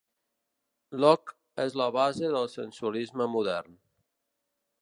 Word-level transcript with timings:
Locke 1.03 1.35
és 1.65 1.77
la 1.81 1.87
base 1.97 2.33
del 2.37 2.49
sensualisme 2.57 3.29
modern. 3.37 3.81